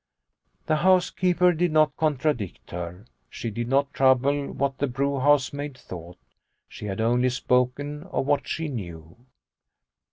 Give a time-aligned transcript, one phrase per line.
[0.65, 3.05] The housekeeper did not contradict her.
[3.29, 6.17] She did not trouble what the brew house maid thought.
[6.67, 9.15] She had only spoken of what she knew.